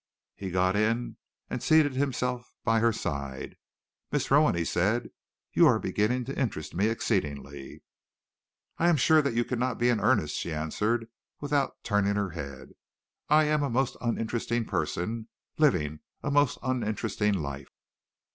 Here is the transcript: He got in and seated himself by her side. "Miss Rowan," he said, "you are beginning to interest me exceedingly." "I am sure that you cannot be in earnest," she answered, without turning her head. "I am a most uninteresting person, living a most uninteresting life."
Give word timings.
He 0.35 0.49
got 0.49 0.75
in 0.75 1.17
and 1.47 1.61
seated 1.61 1.93
himself 1.93 2.55
by 2.63 2.79
her 2.79 2.91
side. 2.91 3.55
"Miss 4.11 4.31
Rowan," 4.31 4.55
he 4.55 4.65
said, 4.65 5.11
"you 5.53 5.67
are 5.67 5.77
beginning 5.77 6.25
to 6.25 6.39
interest 6.39 6.73
me 6.73 6.87
exceedingly." 6.87 7.83
"I 8.79 8.89
am 8.89 8.97
sure 8.97 9.21
that 9.21 9.35
you 9.35 9.45
cannot 9.45 9.77
be 9.77 9.89
in 9.89 9.99
earnest," 9.99 10.35
she 10.37 10.51
answered, 10.51 11.07
without 11.39 11.77
turning 11.83 12.15
her 12.15 12.31
head. 12.31 12.69
"I 13.29 13.43
am 13.43 13.61
a 13.61 13.69
most 13.69 13.95
uninteresting 14.01 14.65
person, 14.65 15.27
living 15.59 15.99
a 16.23 16.31
most 16.31 16.57
uninteresting 16.63 17.35
life." 17.35 17.69